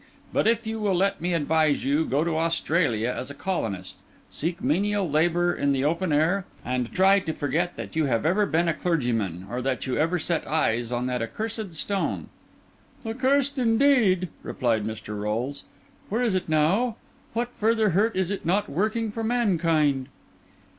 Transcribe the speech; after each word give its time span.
But 0.33 0.47
if 0.47 0.65
you 0.65 0.79
will 0.79 0.95
let 0.95 1.21
me 1.21 1.35
advise 1.35 1.83
you, 1.85 2.03
go 2.05 2.23
to 2.23 2.35
Australia 2.35 3.13
as 3.15 3.29
a 3.29 3.35
colonist, 3.35 3.99
seek 4.31 4.63
menial 4.63 5.07
labour 5.07 5.53
in 5.53 5.73
the 5.73 5.85
open 5.85 6.11
air, 6.11 6.47
and 6.65 6.91
try 6.91 7.19
to 7.19 7.33
forget 7.33 7.75
that 7.75 7.95
you 7.95 8.05
have 8.05 8.25
ever 8.25 8.47
been 8.47 8.67
a 8.67 8.73
clergyman, 8.73 9.45
or 9.47 9.61
that 9.61 9.85
you 9.85 9.97
ever 9.97 10.17
set 10.17 10.47
eyes 10.47 10.91
on 10.91 11.05
that 11.05 11.21
accursed 11.21 11.73
stone." 11.75 12.29
"Accurst 13.05 13.59
indeed!" 13.59 14.29
replied 14.41 14.87
Mr. 14.87 15.15
Rolles. 15.21 15.65
"Where 16.09 16.23
is 16.23 16.33
it 16.33 16.49
now? 16.49 16.95
What 17.33 17.53
further 17.53 17.89
hurt 17.91 18.15
is 18.15 18.31
it 18.31 18.43
not 18.43 18.67
working 18.69 19.11
for 19.11 19.23
mankind?" 19.23 20.09